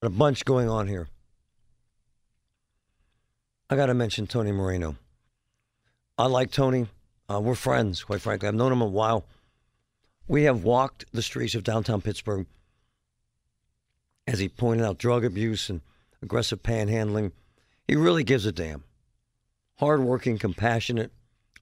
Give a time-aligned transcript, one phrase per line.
[0.00, 1.08] A bunch going on here.
[3.68, 4.96] I got to mention Tony Moreno.
[6.16, 6.86] I like Tony.
[7.28, 8.48] Uh, we're friends, quite frankly.
[8.48, 9.26] I've known him a while.
[10.28, 12.46] We have walked the streets of downtown Pittsburgh
[14.26, 15.80] as he pointed out drug abuse and
[16.22, 17.32] aggressive panhandling.
[17.88, 18.84] He really gives a damn.
[19.80, 21.10] Hardworking, compassionate,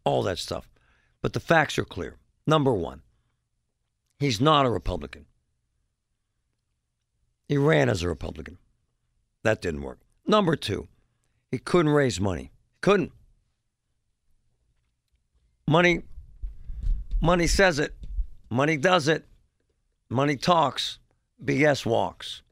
[0.04, 0.68] all that stuff.
[1.22, 2.16] But the facts are clear.
[2.46, 3.02] Number one,
[4.18, 5.26] he's not a Republican.
[7.48, 8.58] He ran as a Republican.
[9.42, 10.00] That didn't work.
[10.26, 10.88] Number two,
[11.50, 12.50] he couldn't raise money.
[12.80, 13.12] Couldn't.
[15.68, 16.02] Money,
[17.20, 17.94] money says it.
[18.50, 19.26] Money does it.
[20.08, 20.98] Money talks.
[21.44, 22.42] BS walks.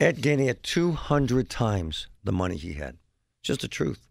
[0.00, 2.96] Ed Gainey had 200 times the money he had.
[3.42, 4.06] Just the truth.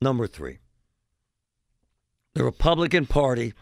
[0.00, 0.58] Number three,
[2.34, 3.54] the Republican Party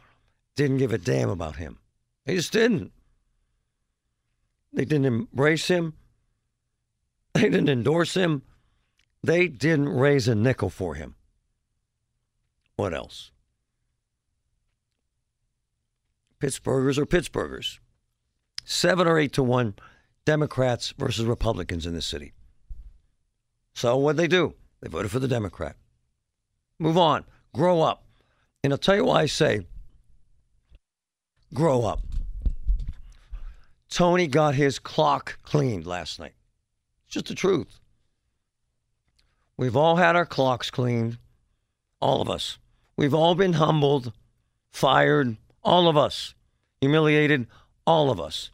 [0.56, 1.78] didn't give a damn about him.
[2.24, 2.92] They just didn't.
[4.73, 5.95] They didn't embrace him.
[7.34, 8.42] They didn't endorse him.
[9.23, 11.14] They didn't raise a nickel for him.
[12.77, 13.30] What else?
[16.41, 17.79] Pittsburghers are Pittsburghers.
[18.64, 19.74] Seven or eight to one
[20.24, 22.33] Democrats versus Republicans in the city.
[23.75, 24.55] So what'd they do?
[24.80, 25.77] They voted for the Democrat.
[26.79, 27.25] Move on.
[27.55, 28.05] Grow up.
[28.64, 29.67] And I'll tell you why I say
[31.55, 32.01] grow up.
[33.92, 36.33] Tony got his clock cleaned last night.
[37.05, 37.79] It's just the truth.
[39.58, 41.19] We've all had our clocks cleaned.
[42.01, 42.57] All of us.
[42.97, 44.14] We've all been humbled,
[44.70, 46.35] fired, all of us.
[46.81, 47.47] Humiliated,
[47.86, 48.51] all of us.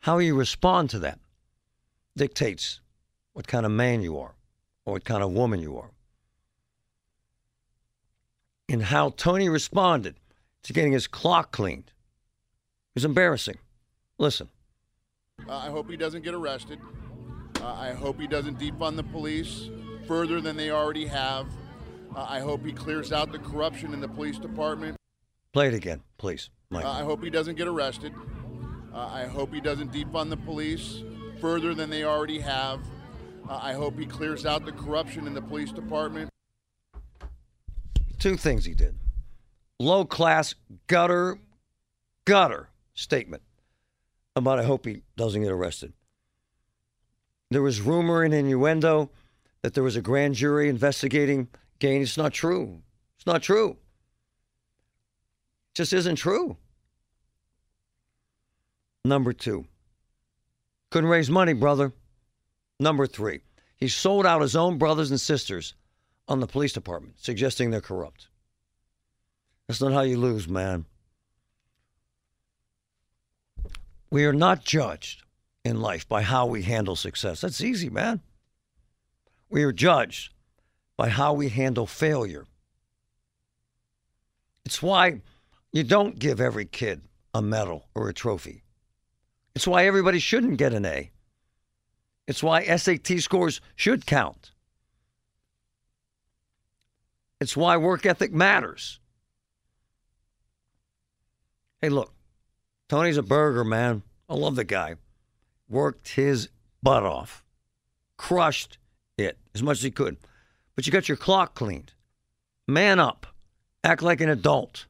[0.00, 1.18] How you respond to that
[2.14, 2.80] dictates
[3.32, 4.34] what kind of man you are
[4.84, 5.92] or what kind of woman you are.
[8.68, 10.16] And how Tony responded
[10.62, 11.90] to getting his clock cleaned
[13.00, 13.56] is embarrassing.
[14.18, 14.48] Listen.
[15.48, 16.78] Uh, I hope he doesn't get arrested.
[17.62, 19.70] Uh, I hope he doesn't defund the police
[20.06, 21.46] further than they already have.
[22.14, 24.96] Uh, I hope he clears out the corruption in the police department.
[25.54, 26.84] Play it again, please, Mike.
[26.84, 28.12] Uh, I hope he doesn't get arrested.
[28.92, 31.02] Uh, I hope he doesn't defund the police
[31.40, 32.80] further than they already have.
[33.48, 36.28] Uh, I hope he clears out the corruption in the police department.
[38.18, 38.94] Two things he did
[39.78, 40.54] low class,
[40.86, 41.38] gutter,
[42.26, 43.42] gutter statement
[44.36, 45.92] about I hope he doesn't get arrested.
[47.50, 49.10] There was rumor and innuendo
[49.62, 51.48] that there was a grand jury investigating
[51.78, 52.10] Gaines.
[52.10, 52.82] It's not true.
[53.16, 53.70] It's not true.
[53.70, 53.76] It
[55.74, 56.56] just isn't true.
[59.04, 59.64] Number two,
[60.90, 61.92] couldn't raise money, brother.
[62.78, 63.40] Number three,
[63.76, 65.74] he sold out his own brothers and sisters
[66.28, 68.28] on the police department, suggesting they're corrupt.
[69.66, 70.84] That's not how you lose, man.
[74.10, 75.22] We are not judged
[75.64, 77.40] in life by how we handle success.
[77.40, 78.20] That's easy, man.
[79.48, 80.32] We are judged
[80.96, 82.46] by how we handle failure.
[84.64, 85.22] It's why
[85.72, 87.02] you don't give every kid
[87.34, 88.64] a medal or a trophy.
[89.54, 91.10] It's why everybody shouldn't get an A.
[92.26, 94.52] It's why SAT scores should count.
[97.40, 99.00] It's why work ethic matters.
[101.80, 102.12] Hey, look,
[102.90, 104.02] Tony's a burger, man.
[104.28, 104.96] I love the guy.
[105.68, 106.48] Worked his
[106.82, 107.44] butt off,
[108.16, 108.78] crushed
[109.16, 110.16] it as much as he could.
[110.74, 111.92] But you got your clock cleaned.
[112.66, 113.28] Man up.
[113.84, 114.86] Act like an adult.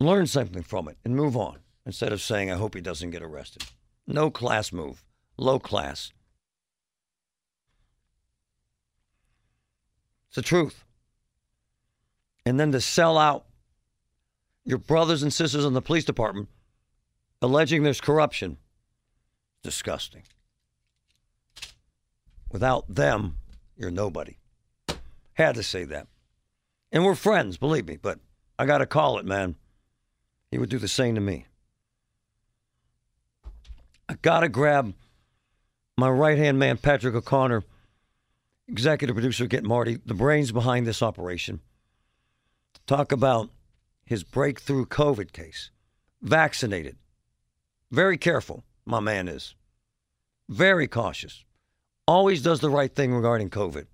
[0.00, 3.22] Learn something from it and move on instead of saying, I hope he doesn't get
[3.22, 3.64] arrested.
[4.06, 5.04] No class move,
[5.36, 6.10] low class.
[10.28, 10.84] It's the truth.
[12.46, 13.44] And then to sell out
[14.64, 16.48] your brothers and sisters in the police department
[17.42, 18.56] alleging there's corruption.
[19.62, 20.22] Disgusting.
[22.50, 23.36] Without them,
[23.76, 24.36] you're nobody.
[25.34, 26.06] Had to say that.
[26.90, 28.18] And we're friends, believe me, but
[28.58, 29.56] I got to call it, man.
[30.50, 31.46] He would do the same to me.
[34.08, 34.94] I got to grab
[35.96, 37.62] my right hand man, Patrick O'Connor,
[38.68, 41.60] executive producer, Get Marty, the brains behind this operation,
[42.86, 43.50] talk about
[44.12, 45.70] his breakthrough COVID case.
[46.20, 46.96] Vaccinated.
[47.90, 49.54] Very careful, my man is.
[50.50, 51.44] Very cautious.
[52.06, 53.86] Always does the right thing regarding COVID.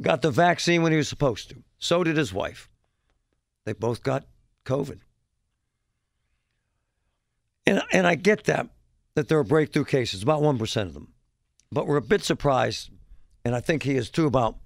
[0.00, 1.64] Got the vaccine when he was supposed to.
[1.80, 2.70] So did his wife.
[3.64, 4.24] They both got
[4.64, 5.00] COVID.
[7.66, 8.68] And, and I get that,
[9.16, 11.08] that there are breakthrough cases, about 1% of them.
[11.72, 12.90] But we're a bit surprised,
[13.44, 14.58] and I think he is too, about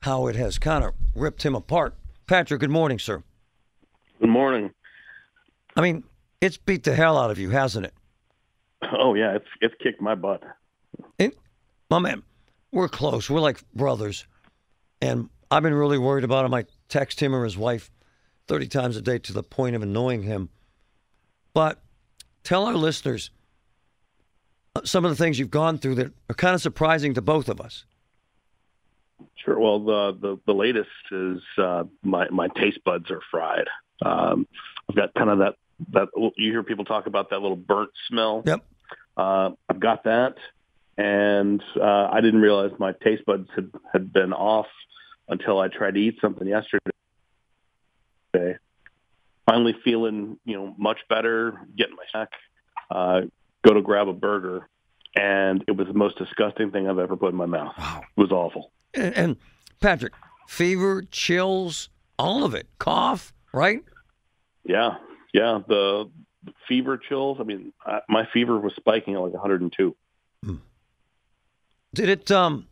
[0.00, 1.94] how it has kind of ripped him apart.
[2.26, 3.22] Patrick, good morning, sir.
[4.20, 4.72] Good morning.
[5.76, 6.02] I mean,
[6.40, 7.94] it's beat the hell out of you, hasn't it?
[8.92, 10.42] Oh yeah, it's it's kicked my butt.
[11.18, 11.32] And,
[11.90, 12.22] my man,
[12.72, 13.30] we're close.
[13.30, 14.26] We're like brothers.
[15.00, 16.54] And I've been really worried about him.
[16.54, 17.90] I text him or his wife
[18.48, 20.48] 30 times a day to the point of annoying him.
[21.54, 21.80] But
[22.44, 23.30] tell our listeners
[24.74, 27.48] uh, some of the things you've gone through that are kind of surprising to both
[27.48, 27.84] of us.
[29.44, 29.58] Sure.
[29.58, 33.66] Well, the the, the latest is uh, my my taste buds are fried.
[34.04, 34.46] Um,
[34.88, 35.54] I've got kind of that
[35.92, 38.42] that you hear people talk about that little burnt smell.
[38.44, 38.64] Yep.
[39.16, 40.34] Uh, I've got that,
[40.98, 44.66] and uh, I didn't realize my taste buds had had been off
[45.28, 46.90] until I tried to eat something yesterday.
[49.46, 52.30] Finally feeling you know much better, getting my snack.
[52.90, 53.22] Uh,
[53.66, 54.68] go to grab a burger,
[55.14, 57.74] and it was the most disgusting thing I've ever put in my mouth.
[57.78, 58.02] Wow.
[58.16, 58.72] It was awful.
[58.96, 59.36] And, and
[59.80, 60.14] Patrick,
[60.48, 61.88] fever, chills,
[62.18, 63.82] all of it, cough, right?
[64.64, 64.96] Yeah,
[65.32, 65.60] yeah.
[65.68, 66.10] The
[66.66, 67.38] fever chills.
[67.40, 69.94] I mean, I, my fever was spiking at like 102,
[71.94, 72.66] Did it, um,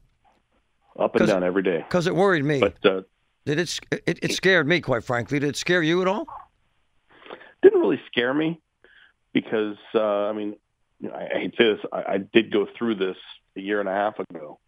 [0.98, 1.78] up and down every day.
[1.78, 2.60] because it worried me.
[2.60, 3.02] But uh,
[3.46, 5.38] Did it, it, it scared me, quite frankly.
[5.38, 6.26] Did it scare you at all?
[7.62, 8.60] didn't really scare me
[9.32, 10.54] because uh, I mean,
[11.00, 11.78] you know, I, I hate this.
[11.92, 13.16] I, I did go through this
[13.56, 14.58] a year and a half ago.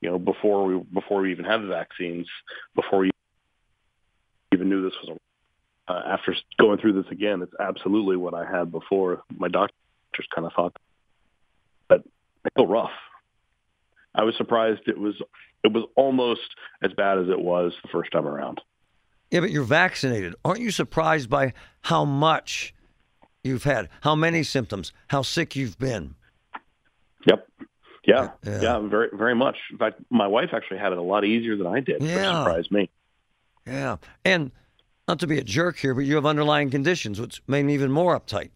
[0.00, 2.26] You know, before we before we even had the vaccines,
[2.74, 3.10] before we
[4.52, 5.18] even knew this was a.
[5.90, 9.22] Uh, after going through this again, it's absolutely what I had before.
[9.34, 9.72] My doctors
[10.34, 10.76] kind of thought,
[11.88, 12.02] but
[12.44, 12.90] it's still rough.
[14.14, 15.14] I was surprised it was
[15.64, 16.42] it was almost
[16.82, 18.60] as bad as it was the first time around.
[19.30, 20.34] Yeah, but you're vaccinated.
[20.44, 21.52] Aren't you surprised by
[21.82, 22.74] how much
[23.42, 26.14] you've had, how many symptoms, how sick you've been?
[27.26, 27.46] Yep.
[28.08, 28.60] Yeah, Yeah.
[28.62, 29.56] yeah, very, very much.
[29.70, 32.00] In fact, my wife actually had it a lot easier than I did.
[32.00, 32.42] Which Yeah.
[32.42, 32.88] surprised me.
[33.66, 33.96] Yeah.
[34.24, 34.50] And
[35.06, 37.92] not to be a jerk here, but you have underlying conditions, which made me even
[37.92, 38.48] more uptight.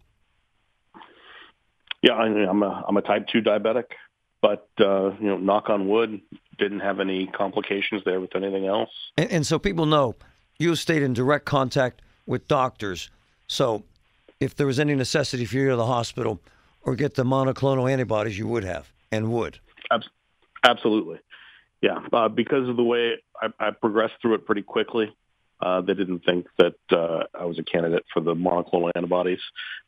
[2.01, 3.85] Yeah, I mean, I'm a I'm a type two diabetic,
[4.41, 6.19] but uh, you know, knock on wood,
[6.57, 8.89] didn't have any complications there with anything else.
[9.17, 10.15] And, and so people know
[10.59, 13.09] you stayed in direct contact with doctors.
[13.47, 13.83] So
[14.39, 16.41] if there was any necessity for you to go to the hospital
[16.81, 19.59] or get the monoclonal antibodies, you would have and would.
[20.63, 21.19] Absolutely,
[21.81, 21.99] yeah.
[22.11, 25.13] Uh, because of the way I, I progressed through it pretty quickly,
[25.61, 29.39] uh, they didn't think that uh, I was a candidate for the monoclonal antibodies.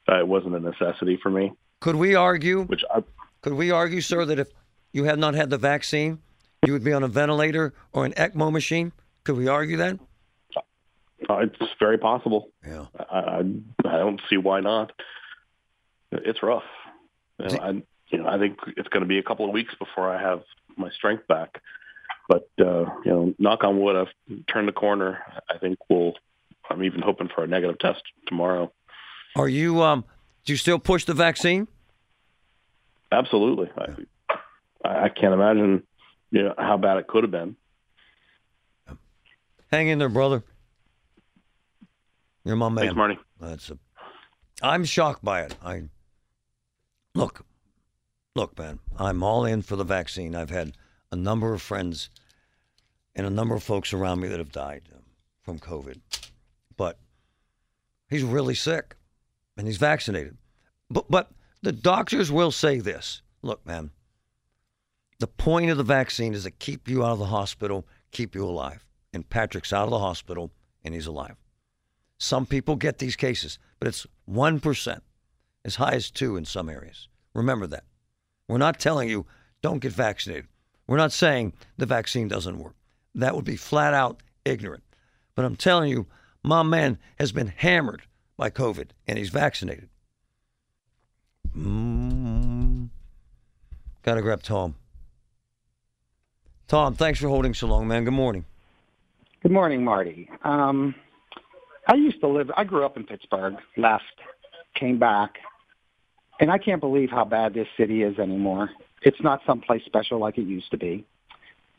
[0.07, 2.63] Uh, it wasn't a necessity for me, Could we argue?
[2.63, 3.03] which I,
[3.41, 4.49] Could we argue, sir, that if
[4.91, 6.19] you had not had the vaccine,
[6.65, 8.91] you would be on a ventilator or an ECMO machine?
[9.23, 9.99] Could we argue that?
[11.29, 12.49] uh, it's very possible.
[12.67, 12.85] Yeah.
[13.09, 13.39] I, I,
[13.85, 14.91] I don't see why not.
[16.11, 16.63] It's rough.
[17.39, 19.73] You know, I, you know, I think it's going to be a couple of weeks
[19.79, 20.41] before I have
[20.77, 21.61] my strength back.
[22.27, 25.19] But uh, you know, knock on wood, I've turned the corner.
[25.49, 26.13] I think we'll.
[26.69, 28.71] I'm even hoping for a negative test tomorrow.
[29.35, 29.83] Are you?
[29.83, 30.03] Um,
[30.45, 31.67] do you still push the vaccine?
[33.11, 33.69] Absolutely.
[33.77, 35.83] I, I can't imagine,
[36.31, 37.55] you know, how bad it could have been.
[39.71, 40.43] Hang in there, brother.
[42.43, 42.85] You're my man.
[42.85, 43.19] Thanks, Marty.
[43.39, 43.77] That's a.
[44.61, 45.55] I'm shocked by it.
[45.63, 45.83] I
[47.13, 47.45] look,
[48.35, 48.79] look, man.
[48.97, 50.35] I'm all in for the vaccine.
[50.35, 50.73] I've had
[51.11, 52.09] a number of friends
[53.15, 55.01] and a number of folks around me that have died um,
[55.41, 55.99] from COVID,
[56.75, 56.99] but
[58.09, 58.95] he's really sick,
[59.57, 60.37] and he's vaccinated.
[60.89, 63.21] But but the doctors will say this.
[63.41, 63.91] Look, man.
[65.19, 68.43] The point of the vaccine is to keep you out of the hospital, keep you
[68.43, 68.85] alive.
[69.13, 70.51] And Patrick's out of the hospital,
[70.83, 71.37] and he's alive.
[72.17, 74.99] Some people get these cases, but it's 1%,
[75.63, 77.07] as high as 2 in some areas.
[77.33, 77.85] Remember that.
[78.47, 79.25] We're not telling you
[79.61, 80.47] don't get vaccinated.
[80.87, 82.75] We're not saying the vaccine doesn't work.
[83.15, 84.83] That would be flat out ignorant.
[85.33, 86.05] But I'm telling you,
[86.43, 88.03] my man has been hammered
[88.37, 89.89] by COVID and he's vaccinated.
[91.57, 92.89] Mm.
[94.03, 94.75] Got to grab Tom.
[96.67, 98.03] Tom, thanks for holding so long, man.
[98.03, 98.45] Good morning.
[99.41, 100.29] Good morning, Marty.
[100.43, 100.95] Um,
[101.87, 104.03] I used to live, I grew up in Pittsburgh, left,
[104.75, 105.35] came back,
[106.39, 108.69] and I can't believe how bad this city is anymore.
[109.01, 111.05] It's not someplace special like it used to be.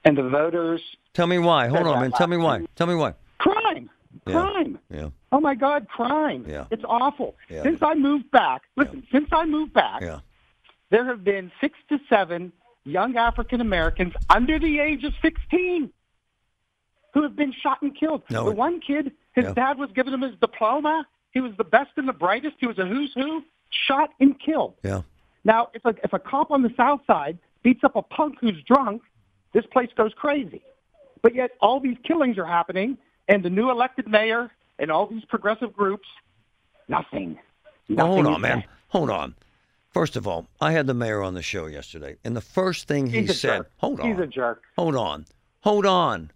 [0.04, 0.80] And the voters.
[1.14, 1.66] Tell me why.
[1.68, 2.12] Hold on, man.
[2.12, 2.64] Tell me why.
[2.76, 3.14] Tell me why.
[3.38, 3.90] Crime.
[4.24, 4.78] Crime.
[4.90, 5.08] Yeah.
[5.32, 6.44] Oh my God, crime.
[6.48, 6.64] Yeah.
[6.70, 7.34] It's awful.
[7.50, 7.62] Yeah.
[7.64, 10.20] Since I moved back, listen, since I moved back, Yeah.
[10.90, 12.52] there have been six to seven
[12.84, 15.90] young African Americans under the age of 16
[17.12, 18.22] who have been shot and killed.
[18.30, 19.52] No, the one kid, his Yeah.
[19.54, 21.06] dad was giving him his diploma.
[21.32, 22.56] He was the best and the brightest.
[22.60, 24.74] He was a who's who, shot and killed.
[24.82, 25.02] Yeah.
[25.44, 28.60] Now, if a, if a cop on the south side beats up a punk who's
[28.66, 29.02] drunk,
[29.52, 30.62] this place goes crazy.
[31.22, 35.24] But yet all these killings are happening, and the new elected mayor and all these
[35.24, 36.06] progressive groups,
[36.88, 37.38] nothing.
[37.88, 38.64] Well, hold on, man.
[38.88, 39.34] Hold on.
[39.90, 43.06] First of all, I had the mayor on the show yesterday, and the first thing
[43.06, 43.70] he said, jerk.
[43.78, 44.10] hold on.
[44.10, 44.62] He's a jerk.
[44.76, 45.24] Hold on.
[45.60, 46.30] Hold on.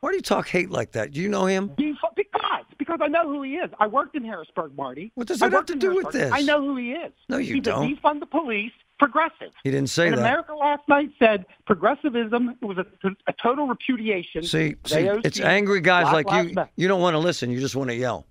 [0.00, 1.12] Why do you talk hate like that?
[1.12, 1.72] Do you know him?
[1.76, 2.57] Because,
[2.88, 3.70] because I know who he is.
[3.78, 5.12] I worked in Harrisburg, Marty.
[5.14, 6.32] What does that have to do with this?
[6.32, 7.12] I know who he is.
[7.28, 7.96] No, you He's don't.
[7.96, 9.52] defund the police progressive.
[9.62, 10.20] He didn't say and that.
[10.22, 12.86] America last night said progressivism was a,
[13.26, 14.42] a total repudiation.
[14.42, 16.54] See, see, AOC, it's angry guys like you.
[16.54, 16.70] Matter.
[16.76, 17.50] You don't want to listen.
[17.50, 18.26] You just want to yell.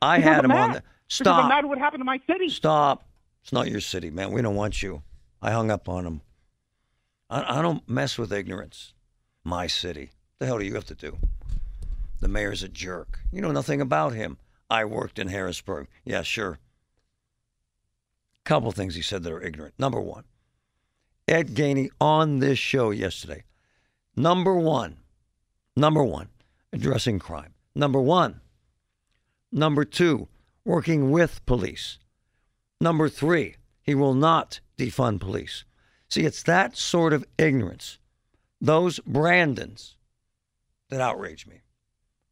[0.00, 0.82] I Because had I'm him on the.
[1.08, 1.48] Because I'm Stop.
[1.48, 2.48] mad at what happened to my city.
[2.50, 3.06] Stop.
[3.42, 4.30] It's not your city, man.
[4.32, 5.02] We don't want you.
[5.42, 6.20] I hung up on him.
[7.30, 8.92] I, I don't mess with ignorance.
[9.44, 10.10] My city.
[10.10, 11.16] What The hell do you have to do?
[12.20, 13.20] The mayor's a jerk.
[13.32, 14.38] You know nothing about him.
[14.70, 15.88] I worked in Harrisburg.
[16.04, 16.58] Yeah, sure.
[18.44, 19.74] Couple things he said that are ignorant.
[19.78, 20.24] Number one,
[21.26, 23.44] Ed Gainey on this show yesterday.
[24.16, 24.96] Number one,
[25.76, 26.28] number one,
[26.72, 27.54] addressing crime.
[27.74, 28.40] Number one.
[29.52, 30.28] Number two,
[30.64, 31.98] working with police.
[32.80, 35.64] Number three, he will not defund police.
[36.08, 37.98] See, it's that sort of ignorance,
[38.60, 39.96] those Brandons,
[40.90, 41.60] that outrage me.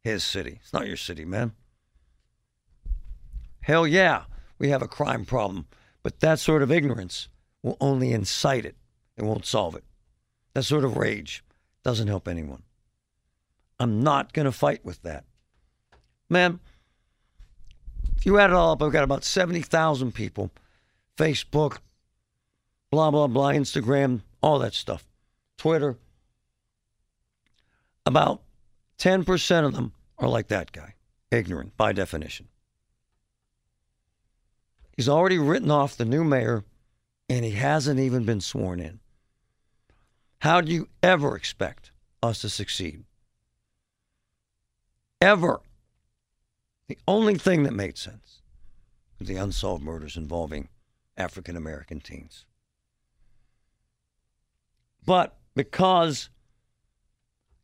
[0.07, 0.59] His city.
[0.61, 1.51] It's not your city, man.
[3.59, 4.23] Hell yeah,
[4.57, 5.65] we have a crime problem,
[6.01, 7.27] but that sort of ignorance
[7.61, 8.77] will only incite it.
[9.17, 9.83] It won't solve it.
[10.53, 11.43] That sort of rage
[11.83, 12.63] doesn't help anyone.
[13.81, 15.25] I'm not going to fight with that.
[16.29, 16.61] Man,
[18.15, 20.51] if you add it all up, I've got about 70,000 people,
[21.17, 21.79] Facebook,
[22.91, 25.05] blah, blah, blah, Instagram, all that stuff,
[25.57, 25.97] Twitter.
[28.05, 28.41] About
[28.99, 30.95] 10% of them are like that guy,
[31.31, 32.47] ignorant by definition.
[34.95, 36.63] He's already written off the new mayor,
[37.29, 38.99] and he hasn't even been sworn in.
[40.39, 41.91] How do you ever expect
[42.23, 43.03] us to succeed?
[45.21, 45.59] Ever.
[46.87, 48.41] The only thing that made sense
[49.19, 50.69] was the unsolved murders involving
[51.15, 52.45] African American teens.
[55.05, 56.29] But because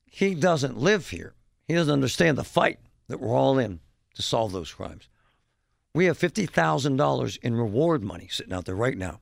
[0.06, 1.34] he doesn't live here,
[1.68, 3.80] he doesn't understand the fight that we're all in
[4.16, 5.08] to solve those crimes.
[5.94, 9.20] We have $50,000 in reward money sitting out there right now,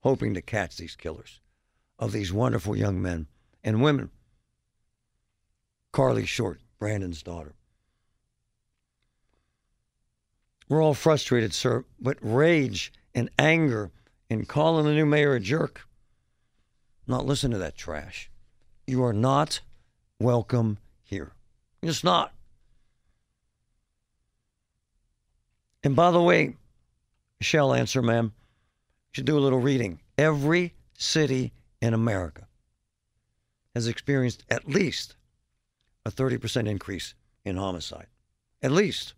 [0.00, 1.40] hoping to catch these killers
[1.98, 3.26] of these wonderful young men
[3.62, 4.10] and women.
[5.92, 7.54] Carly Short, Brandon's daughter.
[10.68, 13.90] We're all frustrated, sir, but rage and anger
[14.28, 15.86] and calling the new mayor a jerk,
[17.06, 18.30] not listen to that trash.
[18.86, 19.60] You are not
[20.20, 21.32] welcome here.
[21.82, 22.32] You're not.
[25.82, 26.56] And by the way,
[27.40, 30.00] shall answer, ma'am, you should do a little reading.
[30.16, 32.48] Every city in America
[33.74, 35.14] has experienced at least
[36.04, 38.08] a 30% increase in homicide.
[38.62, 39.14] At least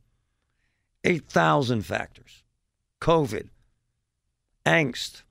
[1.04, 2.42] 8,000 factors
[3.00, 3.48] COVID,
[4.66, 5.22] angst,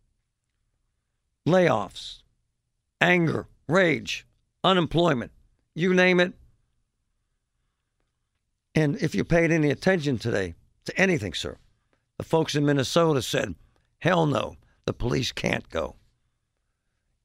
[1.48, 2.24] layoffs,
[3.00, 4.26] anger, rage,
[4.64, 5.32] unemployment,
[5.76, 6.34] you name it.
[8.76, 11.58] And if you paid any attention today to anything, sir,
[12.18, 13.56] the folks in Minnesota said,
[14.00, 15.96] hell no, the police can't go.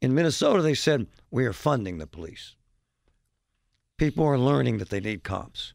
[0.00, 2.56] In Minnesota, they said, we are funding the police.
[3.96, 5.72] People are learning that they need cops.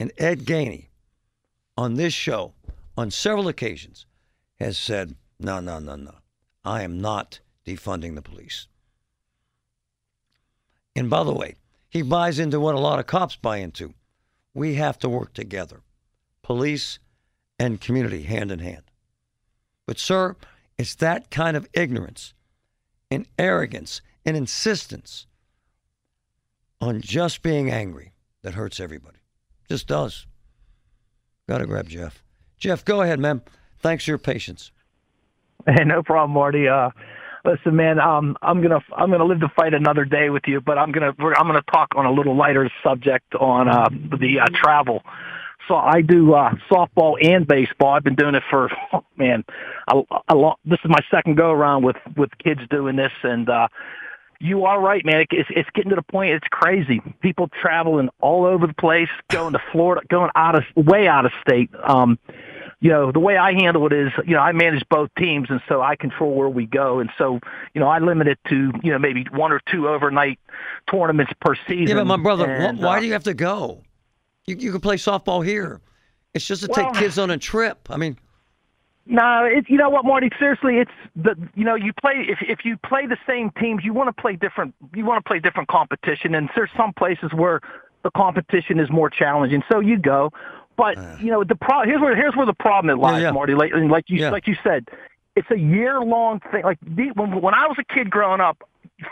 [0.00, 0.88] And Ed Gainey,
[1.76, 2.54] on this show,
[2.96, 4.06] on several occasions,
[4.58, 6.14] has said, no, no, no, no.
[6.64, 8.66] I am not defunding the police.
[10.94, 11.56] And by the way,
[11.88, 13.94] he buys into what a lot of cops buy into.
[14.54, 15.80] We have to work together,
[16.42, 16.98] police
[17.58, 18.82] and community, hand in hand.
[19.86, 20.36] But, sir,
[20.78, 22.34] it's that kind of ignorance
[23.10, 25.26] and arrogance and insistence
[26.80, 29.18] on just being angry that hurts everybody.
[29.68, 30.26] Just does.
[31.48, 32.22] Got to grab Jeff.
[32.58, 33.42] Jeff, go ahead, man.
[33.78, 34.70] Thanks for your patience.
[35.66, 36.68] Hey, no problem, Marty.
[36.68, 36.90] Uh,
[37.44, 40.78] listen, man, um, I'm gonna I'm gonna live to fight another day with you, but
[40.78, 45.02] I'm gonna I'm gonna talk on a little lighter subject on uh, the uh, travel.
[45.68, 47.94] So I do uh, softball and baseball.
[47.94, 49.44] I've been doing it for oh, man,
[49.88, 53.48] a, a long, this is my second go around with with kids doing this, and
[53.48, 53.68] uh,
[54.40, 55.24] you are right, man.
[55.30, 56.32] It's, it's getting to the point.
[56.32, 57.00] It's crazy.
[57.20, 61.32] People traveling all over the place, going to Florida, going out of way out of
[61.46, 61.70] state.
[61.84, 62.18] Um,
[62.82, 65.60] you know, the way I handle it is, you know, I manage both teams, and
[65.68, 67.38] so I control where we go, and so,
[67.74, 70.40] you know, I limit it to, you know, maybe one or two overnight
[70.90, 71.86] tournaments per season.
[71.86, 73.84] Yeah, but my brother, and, why uh, do you have to go?
[74.46, 75.80] You you can play softball here.
[76.34, 77.88] It's just to Well- take kids on a trip.
[77.88, 78.16] I mean,
[79.06, 80.30] No, it's you know what, Marty.
[80.36, 83.92] Seriously, it's the you know you play if if you play the same teams, you
[83.92, 84.74] want to play different.
[84.92, 87.60] You want to play different competition, and there's some places where
[88.02, 90.32] the competition is more challenging, so you go.
[90.76, 93.30] But you know the pro- here's where here's where the problem lies, yeah.
[93.30, 93.54] Marty.
[93.54, 94.30] Like, like you Yeah.
[94.30, 94.88] like you said,
[95.36, 96.62] it's a year long thing.
[96.64, 98.62] Like the, when when I was a kid growing up,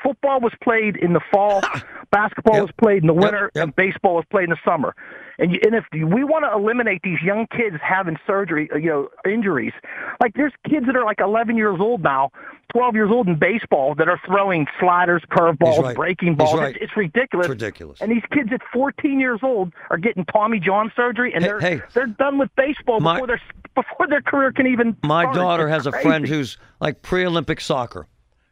[0.03, 1.63] football was played in the fall,
[2.11, 2.63] basketball Yep.
[2.63, 3.65] was played in the winter, yep.
[3.65, 4.95] and baseball was played in the summer.
[5.39, 8.89] And, you, and if we want to eliminate these young kids having surgery, uh, you
[8.91, 9.73] know, injuries,
[10.21, 12.31] like there's kids that are like 11 years old now,
[12.73, 15.97] 12 years old in baseball that are throwing sliders, curveballs, right.
[15.97, 16.55] breaking balls.
[16.59, 16.75] right.
[16.77, 17.47] It's, it's ridiculous.
[17.47, 18.01] It's ridiculous.
[18.01, 21.61] And these kids at 14 years old are getting Tommy John surgery, and Hey- they're
[21.61, 21.83] hey.
[21.95, 23.41] they're done with baseball My- before their
[23.75, 24.97] before their career can even.
[25.05, 25.35] my start.
[25.37, 28.07] daughter It's has a friend who's like pre-Olympic soccer.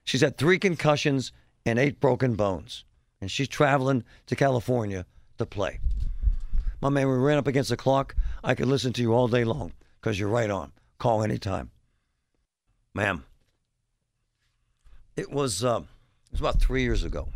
[0.08, 1.32] She's had three concussions
[1.66, 2.86] and eight broken bones,
[3.20, 5.04] and she's traveling to California
[5.36, 5.80] to play.
[6.80, 8.16] My man, we ran up against the clock.
[8.42, 10.72] I could listen to you all day long because you're right on.
[10.96, 11.72] Call anytime,
[12.94, 13.26] ma'am.
[15.14, 17.28] It was uh, it was about three years ago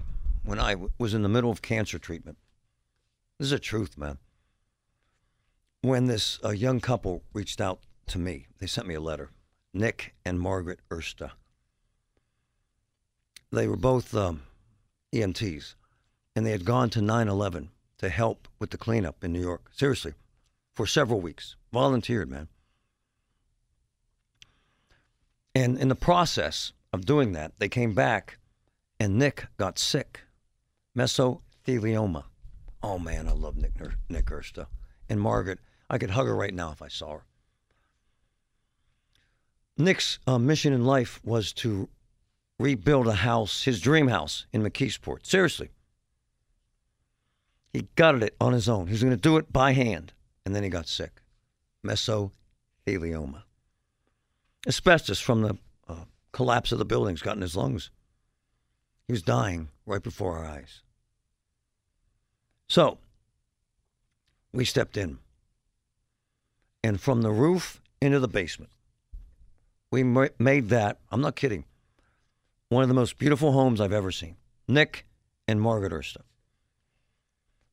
[0.42, 2.38] when I w- was in the middle of cancer treatment.
[3.38, 4.16] This is the truth, man.
[5.82, 9.28] When this uh, young couple reached out to me, they sent me a letter.
[9.74, 11.32] Nick and Margaret Ersta.
[13.52, 14.42] They were both um,
[15.12, 15.74] EMTs,
[16.34, 19.68] and they had gone to 9 11 to help with the cleanup in New York.
[19.72, 20.14] Seriously,
[20.74, 21.56] for several weeks.
[21.72, 22.48] Volunteered, man.
[25.54, 28.38] And in the process of doing that, they came back,
[28.98, 30.20] and Nick got sick.
[30.96, 32.24] Mesothelioma.
[32.82, 33.72] Oh, man, I love Nick,
[34.08, 34.66] Nick Ersta.
[35.10, 35.58] And Margaret,
[35.90, 37.24] I could hug her right now if I saw her.
[39.76, 41.88] Nick's uh, mission in life was to
[42.62, 45.26] rebuild a house, his dream house in McKeesport.
[45.26, 45.70] Seriously.
[47.72, 48.86] He gutted it on his own.
[48.86, 50.12] He was going to do it by hand.
[50.46, 51.22] And then he got sick.
[51.84, 53.42] Mesothelioma.
[54.66, 55.56] Asbestos from the
[55.88, 57.90] uh, collapse of the buildings got in his lungs.
[59.08, 60.82] He was dying right before our eyes.
[62.68, 62.98] So,
[64.52, 65.18] we stepped in.
[66.84, 68.70] And from the roof into the basement,
[69.90, 71.64] we made that, I'm not kidding,
[72.72, 74.36] one of the most beautiful homes I've ever seen.
[74.66, 75.06] Nick
[75.46, 76.22] and Margaret Ersta.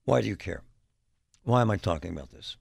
[0.04, 0.64] Why do you care?
[1.44, 2.58] Why am I talking about this?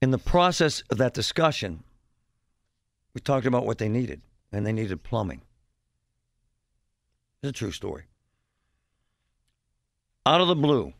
[0.00, 1.84] In the process of that discussion,
[3.14, 5.42] we talked about what they needed, and they needed plumbing.
[7.42, 8.04] It's a true story.
[10.24, 10.94] Out of the blue,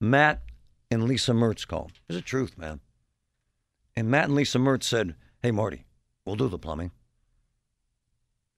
[0.00, 0.42] Matt
[0.90, 1.92] and Lisa Mertz called.
[2.08, 2.80] It's the truth, man.
[3.94, 5.84] And Matt and Lisa Mertz said, Hey, Marty,
[6.24, 6.92] we'll do the plumbing.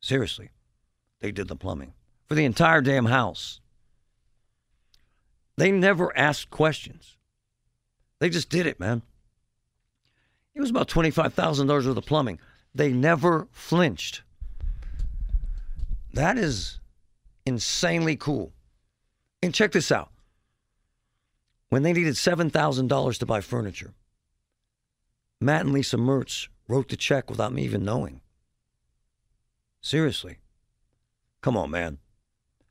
[0.00, 0.50] Seriously,
[1.20, 1.92] they did the plumbing
[2.26, 3.60] for the entire damn house.
[5.56, 7.16] They never asked questions.
[8.20, 9.02] They just did it, man.
[10.54, 12.38] It was about $25,000 worth of plumbing.
[12.74, 14.22] They never flinched.
[16.12, 16.80] That is
[17.46, 18.52] insanely cool.
[19.42, 20.10] And check this out.
[21.70, 23.94] When they needed $7,000 to buy furniture,
[25.40, 28.20] Matt and Lisa Mertz wrote the check without me even knowing.
[29.80, 30.38] Seriously.
[31.40, 31.98] Come on, man.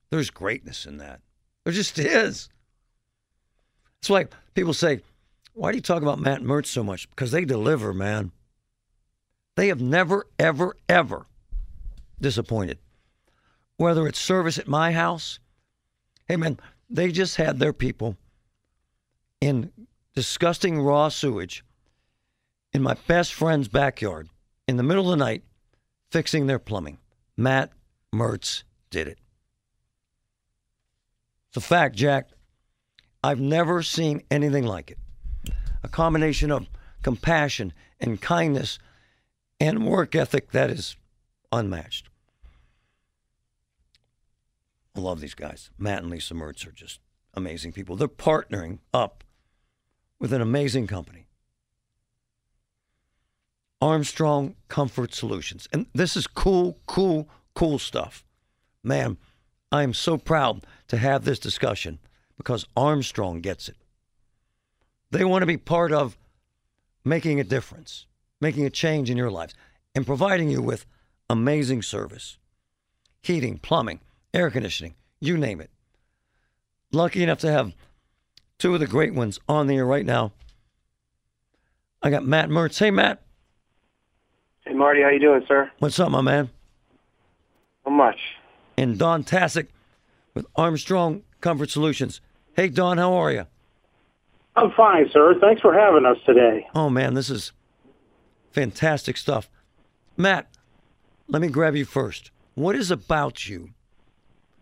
[0.10, 1.22] There's greatness in that.
[1.64, 2.50] There just is.
[4.00, 5.02] It's like people say,
[5.54, 7.10] why do you talk about Matt Mertz so much?
[7.10, 8.32] Because they deliver, man.
[9.56, 11.26] They have never, ever, ever
[12.22, 12.78] disappointed.
[13.78, 15.40] Whether it's service at my house,
[16.28, 18.18] hey, man, they just had their people
[19.42, 19.72] in
[20.14, 21.64] disgusting raw sewage
[22.74, 24.30] in my best friend's backyard
[24.68, 25.44] in the middle of the night
[26.10, 26.98] fixing their plumbing.
[27.36, 27.72] Matt
[28.14, 29.20] Mertz did it.
[31.50, 32.30] It's a fact, Jack.
[33.24, 34.98] I've never seen anything like it.
[35.84, 36.68] A combination of
[37.04, 38.80] compassion and kindness
[39.60, 40.96] and work ethic that is
[41.52, 42.10] unmatched.
[44.96, 45.70] I love these guys.
[45.78, 47.00] Matt and Lisa Mertz are just
[47.34, 47.96] amazing people.
[47.96, 49.24] They're partnering up
[50.20, 51.27] with an amazing company.
[53.82, 55.68] Armstrong Comfort Solutions.
[55.72, 58.24] And this is cool, cool, cool stuff.
[58.84, 59.18] Man,
[59.72, 62.00] I am so proud to have this discussion
[62.38, 63.76] because Armstrong gets it.
[65.12, 66.18] They want to be part of
[67.04, 68.06] making a difference,
[68.42, 69.54] making a change in your lives,
[69.96, 70.86] and providing you with
[71.30, 72.38] amazing service
[73.22, 74.00] heating, plumbing,
[74.34, 75.70] air conditioning, you name it.
[76.94, 77.74] Lucky enough to have
[78.58, 80.32] two of the great ones on the air right now.
[82.02, 82.80] I got Matt Mertz.
[82.80, 83.22] Hey, Matt.
[84.68, 85.02] Hey, Marty.
[85.02, 85.72] How you doing, sir?
[85.80, 86.50] What's up, my man?
[87.86, 88.18] How much.
[88.78, 89.68] And Don Tasic
[90.34, 92.20] with Armstrong Comfort Solutions.
[92.54, 93.46] Hey, Don, how are you?
[94.58, 95.36] I'm fine, sir.
[95.40, 96.68] Thanks for having us today.
[96.76, 97.54] Oh, man, this is
[98.52, 99.50] fantastic stuff.
[100.18, 100.50] Matt,
[101.30, 102.32] let me grab you first.
[102.56, 103.70] What is about you?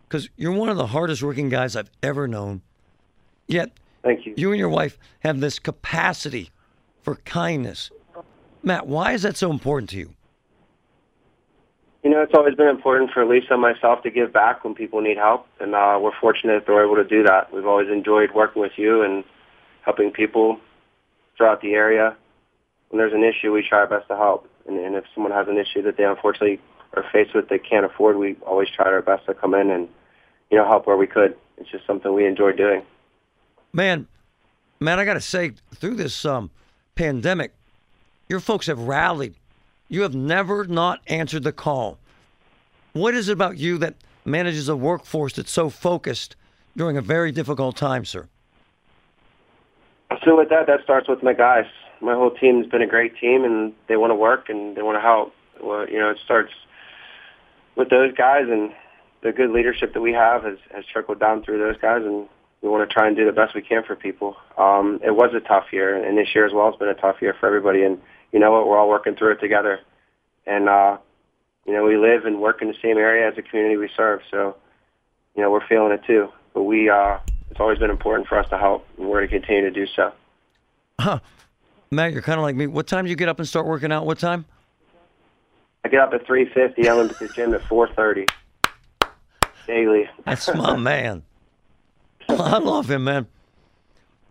[0.07, 2.61] Because you're one of the hardest working guys I've ever known.
[3.47, 3.71] Yet,
[4.03, 4.35] thank you.
[4.37, 6.51] You and your wife have this capacity
[7.01, 7.89] for kindness.
[8.65, 10.09] Matt, why is that so important to you?
[12.03, 15.01] You know, it's always been important for Lisa and myself to give back when people
[15.01, 17.53] need help, and uh, we're fortunate that we're able to do that.
[17.53, 19.23] We've always enjoyed working with you and
[19.83, 20.59] helping people
[21.37, 22.15] throughout the area.
[22.89, 24.49] When there's an issue, we try our best to help.
[24.67, 26.59] And, and if someone has an issue that they unfortunately
[26.93, 29.87] are faced with they can't afford, we always try our best to come in and,
[30.49, 31.35] you know, help where we could.
[31.57, 32.83] It's just something we enjoy doing.
[33.73, 34.07] Man,
[34.79, 36.49] man, I got to say, through this um,
[36.95, 37.53] pandemic,
[38.27, 39.35] your folks have rallied.
[39.87, 41.99] You have never not answered the call.
[42.93, 46.35] What is it about you that manages a workforce that's so focused
[46.75, 48.27] during a very difficult time, sir?
[50.23, 51.65] So with that, that starts with my guys.
[52.01, 54.95] My whole team's been a great team, and they want to work and they want
[54.97, 55.33] to help.
[55.61, 56.51] Well, you know, it starts
[57.75, 58.71] with those guys, and
[59.21, 62.27] the good leadership that we have has, has trickled down through those guys, and
[62.61, 64.35] we want to try and do the best we can for people.
[64.57, 67.21] Um, it was a tough year, and this year as well has been a tough
[67.21, 67.83] year for everybody.
[67.83, 68.01] And
[68.35, 68.67] you know what?
[68.67, 69.79] We're all working through it together,
[70.45, 70.97] and uh,
[71.65, 74.19] you know we live and work in the same area as the community we serve.
[74.29, 74.57] So,
[75.37, 76.27] you know, we're feeling it too.
[76.53, 77.19] But we, uh,
[77.49, 79.87] it's always been important for us to help, and we're going to continue to do
[79.87, 80.11] so.
[80.99, 81.19] Huh.
[81.91, 82.67] Matt, you're kind of like me.
[82.67, 84.05] What time do you get up and start working out?
[84.05, 84.43] What time?
[85.85, 86.89] I get up at 3.50.
[86.89, 88.29] I'm at the gym at 4.30
[89.65, 90.09] daily.
[90.25, 91.23] That's my man.
[92.27, 93.27] I love him, man.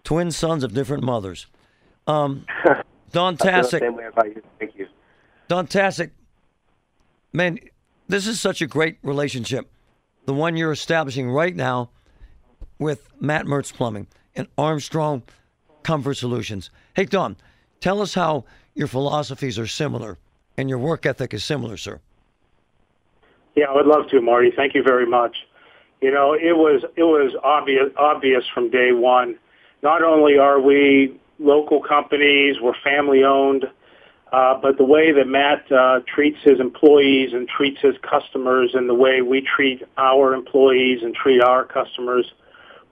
[0.03, 1.47] Twin sons of different mothers.
[2.07, 2.45] Um,
[3.15, 3.79] Don Tasic.
[3.79, 4.43] same way about you.
[4.59, 4.89] Thank you.
[5.47, 6.11] Don Tasic,
[7.33, 7.61] man,
[8.09, 9.71] this is such a great relationship.
[10.27, 11.91] The one you're establishing right now
[12.81, 15.23] with Matt Mertz Plumbing and Armstrong
[15.85, 16.71] Comfort Solutions.
[16.95, 17.37] Hey, Don,
[17.81, 20.19] tell us how your philosophies are similar
[20.57, 22.01] and your work ethic is similar, sir.
[23.55, 24.51] Yeah, I would love to, Marty.
[24.57, 25.37] Thank you very much.
[26.01, 29.37] You know, it was it was obvious obvious from day one.
[29.85, 33.65] Not only are we local companies, we're family owned,
[34.33, 38.89] uh, but the way that Matt uh, treats his employees and treats his customers, and
[38.89, 42.33] the way we treat our employees and treat our customers,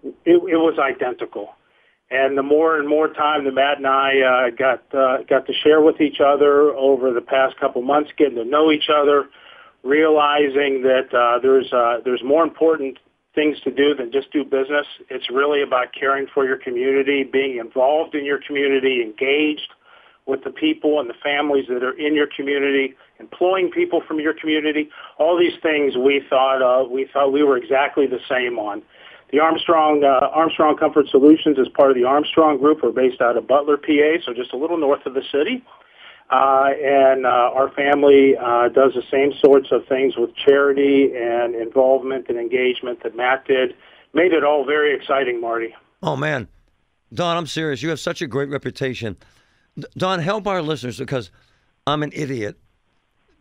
[0.04, 1.54] it, it was identical.
[2.10, 5.52] And the more and more time that Matt and I uh, got uh, got to
[5.64, 9.30] share with each other over the past couple months, getting to know each other,
[9.82, 12.98] realizing that uh, there's uh, there's more important
[13.34, 14.86] things to do than just do business.
[15.08, 19.72] It's really about caring for your community, being involved in your community, engaged
[20.26, 24.34] with the people and the families that are in your community, employing people from your
[24.34, 24.88] community.
[25.18, 28.82] All these things we thought uh, we thought we were exactly the same on.
[29.32, 32.80] The Armstrong uh, Armstrong Comfort Solutions is part of the Armstrong Group.
[32.82, 35.64] We're based out of Butler, PA, so just a little north of the city.
[36.32, 41.54] Uh, and uh, our family uh, does the same sorts of things with charity and
[41.54, 43.74] involvement and engagement that Matt did.
[44.14, 45.74] Made it all very exciting, Marty.
[46.02, 46.48] Oh man,
[47.12, 47.82] Don, I'm serious.
[47.82, 49.18] You have such a great reputation.
[49.96, 51.30] Don, help our listeners because
[51.86, 52.58] I'm an idiot.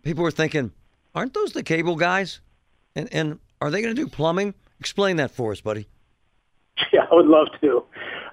[0.04, 0.72] People are thinking,
[1.16, 2.42] aren't those the cable guys?
[2.94, 4.54] And and are they going to do plumbing?
[4.82, 5.88] Explain that for us, buddy.
[6.92, 7.84] Yeah, I would love to.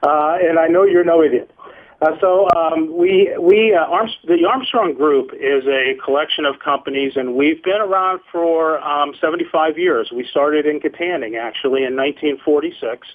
[0.03, 1.51] Uh, and I know you're no idiot.
[2.01, 7.15] Uh, so um, we we uh, Arms- the Armstrong Group is a collection of companies,
[7.17, 10.11] and we've been around for um, 75 years.
[10.15, 13.09] We started in Kittanning actually in 1946,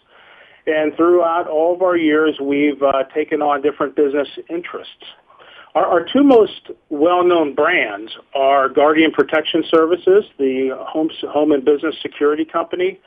[0.67, 5.05] and throughout all of our years, we've uh, taken on different business interests.
[5.75, 11.95] Our, our two most well-known brands are Guardian Protection Services, the home home and business
[12.01, 12.99] security company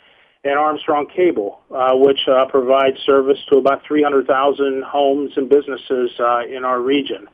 [0.46, 6.46] and Armstrong Cable, uh, which uh, provides service to about 300,000 homes and businesses uh,
[6.46, 7.28] in our region.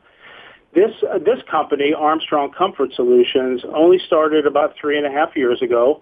[0.73, 5.61] This uh, this company, Armstrong Comfort Solutions, only started about three and a half years
[5.61, 6.01] ago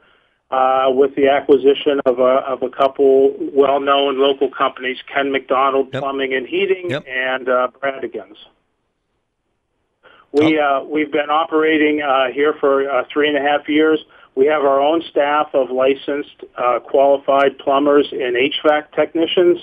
[0.49, 6.01] uh, with the acquisition of a of a couple well-known local companies, Ken McDonald Yep.
[6.01, 7.03] Plumbing and Heating Yep.
[7.05, 8.37] and uh, Bradigans.
[10.31, 13.99] We uh, we've been operating uh, here for uh, three and a half years.
[14.35, 19.59] We have our own staff of licensed, uh, qualified plumbers and HVAC technicians.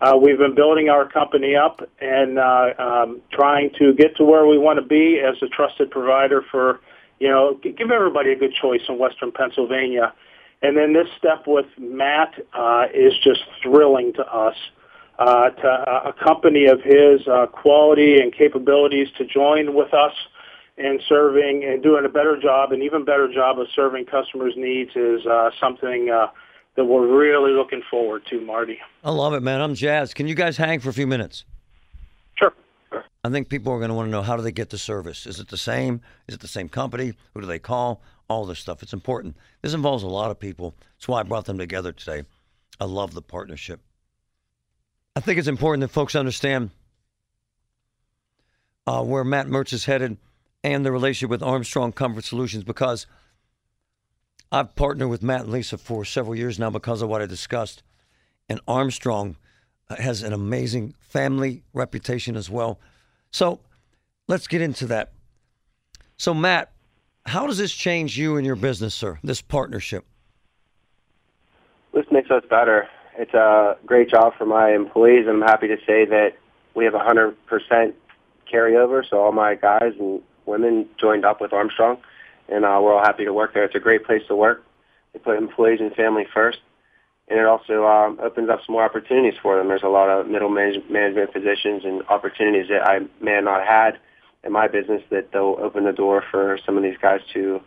[0.00, 4.46] Uh, we've been building our company up and uh, um, trying to get to where
[4.46, 6.80] we want to be as a trusted provider for,
[7.20, 10.12] you know, give everybody a good choice in Western Pennsylvania.
[10.62, 14.56] And then this step with Matt uh, is just thrilling to us.
[15.18, 20.14] Uh, to uh, a company of his uh, quality and capabilities to join with us
[20.80, 24.90] in serving and doing a better job, an even better job of serving customers' needs
[24.96, 26.28] is uh, something uh,
[26.76, 28.78] that we're really looking forward to, Marty.
[29.04, 29.60] I love it, man.
[29.60, 30.14] I'm jazzed.
[30.14, 31.44] Can you guys hang for a few minutes?
[32.36, 32.54] Sure.
[33.22, 35.26] I think people are going to want to know how do they get the service?
[35.26, 36.00] Is it the same?
[36.26, 37.12] Is it the same company?
[37.34, 38.00] Who do they call?
[38.28, 38.82] All this stuff.
[38.82, 39.36] It's important.
[39.60, 40.74] This involves a lot of people.
[40.96, 42.24] That's why I brought them together today.
[42.80, 43.80] I love the partnership.
[45.14, 46.70] I think it's important that folks understand
[48.86, 50.16] uh, where Matt Mertz is headed
[50.62, 53.06] and the relationship with Armstrong Comfort Solutions because
[54.52, 57.82] I've partnered with Matt and Lisa for several years now because of what I discussed.
[58.48, 59.36] And Armstrong
[59.88, 62.80] has an amazing family reputation as well.
[63.30, 63.60] So
[64.28, 65.12] let's get into that.
[66.16, 66.72] So, Matt,
[67.26, 70.04] how does this change you and your business, sir, this partnership?
[71.94, 72.88] This makes us better.
[73.16, 76.36] It's a great job for my employees, I'm happy to say that
[76.74, 77.34] we have 100%
[78.52, 79.08] carryover.
[79.08, 81.98] So all my guys and women joined up with Armstrong,
[82.48, 83.64] and uh, we're all happy to work there.
[83.64, 84.64] It's a great place to work.
[85.12, 86.58] They put employees and family first,
[87.28, 89.68] and it also um, opens up some more opportunities for them.
[89.68, 93.66] There's a lot of middle manage- management positions and opportunities that I may have not
[93.66, 93.98] had
[94.44, 97.60] in my business that they'll open the door for some of these guys to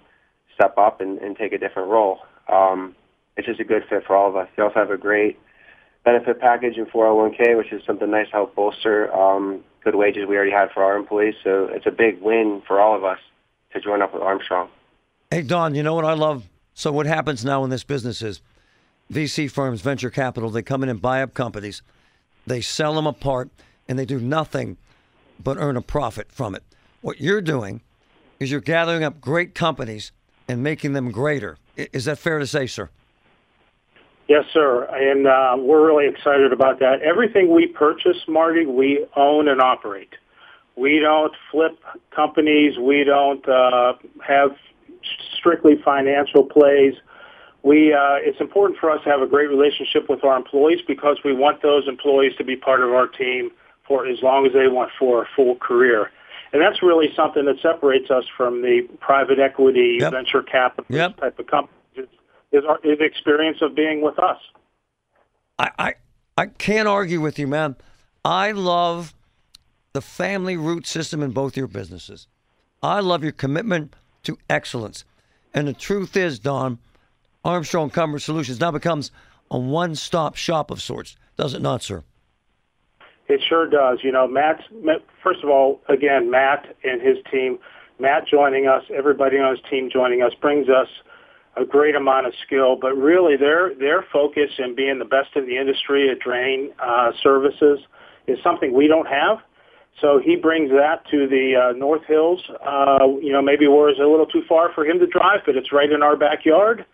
[0.54, 2.20] step up and, and take a different role.
[2.52, 2.96] Um,
[3.38, 4.48] it's just a good fit for all of us.
[4.56, 5.40] They also have a great
[6.04, 10.36] benefit package in 401k, which is something nice to help bolster um, good wages we
[10.36, 11.36] already had for our employees.
[11.44, 13.20] So it's a big win for all of us
[13.74, 14.70] to join up with Armstrong.
[15.32, 16.48] Hey, Don, you know what I love?
[16.76, 18.42] So, what happens now in this business is
[19.12, 21.82] VC firms, venture capital, they come in and buy up companies,
[22.48, 23.50] they sell them apart,
[23.88, 24.78] and they do nothing
[25.44, 26.64] but earn a profit from it.
[27.02, 27.82] What you're doing
[28.40, 30.12] is you're gathering up great companies
[30.48, 31.58] and making them greater.
[31.76, 32.90] Is that fair to say, sir?
[34.28, 34.86] Yes, sir.
[34.86, 37.02] And uh, we're really excited about that.
[37.02, 40.14] Everything we purchase, Marty, we own and operate.
[40.76, 41.78] We don't flip
[42.16, 42.78] companies.
[42.80, 43.94] We don't uh,
[44.26, 44.52] have
[45.38, 46.94] strictly financial plays.
[47.64, 51.18] We, uh, it's important for us to have a great relationship with our employees because
[51.24, 53.52] we want those employees to be part of our team
[53.88, 56.12] for as long as they want for a full career.
[56.54, 60.12] And that's really something that separates us from the private equity, Yep.
[60.12, 61.18] venture capital Yep.
[61.18, 61.83] type of companies.
[62.54, 64.38] Is, uh, our the experience of being with us.
[65.60, 65.94] I, I,
[66.38, 67.76] I can't argue with you, man.
[68.24, 69.14] I love
[69.94, 72.28] the family root system in both your businesses.
[72.82, 75.04] I love your commitment to excellence.
[75.54, 76.80] And the truth is, Don,
[77.46, 79.12] Armstrong Comfort Solutions now becomes
[79.52, 82.04] a one stop shop of sorts, does it not, sir?
[83.28, 84.00] It sure does.
[84.04, 87.60] You know, Matt's, Matt, first of all, again, Matt and his team,
[88.00, 90.88] Matt joining us, everybody on his team joining us brings us
[91.56, 95.46] a great amount of skill, but really their, their focus in being the best in
[95.46, 97.80] the industry at drain uh, services
[98.28, 99.38] is something we don't have.
[100.02, 102.42] So he brings that to the uh, North Hills.
[102.66, 105.56] Uh, you know, maybe where it's a little too far for him to drive, but
[105.56, 106.86] it's right in our backyard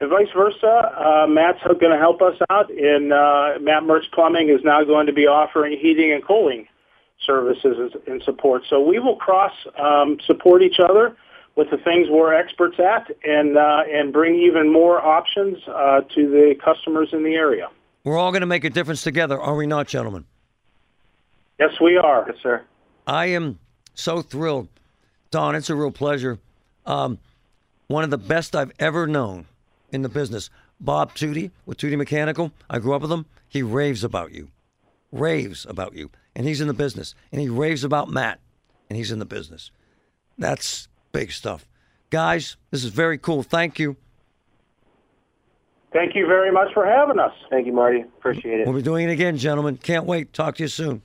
[0.00, 0.92] and vice versa.
[0.96, 5.06] Uh, Matt's going to help us out, and uh, Matt Mertz Plumbing is now going
[5.06, 6.66] to be offering heating and cooling
[7.24, 8.62] services and support.
[8.68, 11.16] So we will cross um, support each other
[11.56, 16.30] with the things we're experts at, and uh, and bring even more options uh, to
[16.30, 17.68] the customers in the area.
[18.04, 20.26] We're all going to make a difference together, are we not, gentlemen?
[21.58, 22.24] Yes, we are.
[22.28, 22.62] Yes, sir.
[23.06, 23.58] I am
[23.94, 24.68] so thrilled.
[25.30, 26.38] Don, it's a real pleasure.
[26.84, 27.18] Um,
[27.88, 29.46] one of the best I've ever known
[29.90, 30.50] in the business.
[30.78, 32.52] Bob Tootie with Tootie Mechanical.
[32.68, 33.26] I grew up with him.
[33.48, 34.48] He raves about you.
[35.10, 36.10] Raves about you.
[36.34, 37.14] And he's in the business.
[37.32, 38.40] And he raves about Matt.
[38.88, 39.70] And he's in the business.
[40.36, 41.66] That's big stuff.
[42.10, 43.42] Guys, this is very cool.
[43.42, 43.96] Thank you.
[45.92, 47.32] Thank you very much for having us.
[47.48, 48.00] Thank you, Marty.
[48.00, 48.66] Appreciate it.
[48.66, 49.78] We'll be doing it again, gentlemen.
[49.78, 50.32] Can't wait.
[50.32, 51.02] Talk to you soon.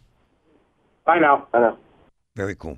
[1.05, 1.47] Bye now.
[1.53, 1.77] I know.
[2.35, 2.77] Very cool.